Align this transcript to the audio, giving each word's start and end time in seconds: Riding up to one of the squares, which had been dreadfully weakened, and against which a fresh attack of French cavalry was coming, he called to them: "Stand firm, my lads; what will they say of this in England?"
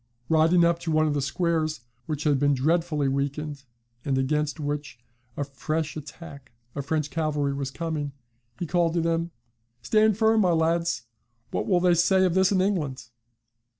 Riding 0.29 0.65
up 0.65 0.79
to 0.79 0.91
one 0.91 1.05
of 1.05 1.13
the 1.13 1.21
squares, 1.21 1.81
which 2.07 2.23
had 2.23 2.39
been 2.39 2.55
dreadfully 2.55 3.07
weakened, 3.07 3.65
and 4.03 4.17
against 4.17 4.59
which 4.59 4.97
a 5.37 5.43
fresh 5.43 5.95
attack 5.95 6.53
of 6.73 6.87
French 6.87 7.11
cavalry 7.11 7.53
was 7.53 7.69
coming, 7.69 8.11
he 8.57 8.65
called 8.65 8.95
to 8.95 9.01
them: 9.01 9.29
"Stand 9.83 10.17
firm, 10.17 10.41
my 10.41 10.53
lads; 10.53 11.03
what 11.51 11.67
will 11.67 11.79
they 11.81 11.93
say 11.93 12.25
of 12.25 12.33
this 12.33 12.51
in 12.51 12.61
England?" 12.61 13.09